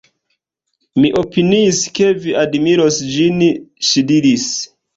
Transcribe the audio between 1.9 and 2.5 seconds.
ke vi